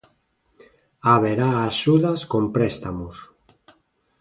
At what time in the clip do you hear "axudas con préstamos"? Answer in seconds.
1.69-3.15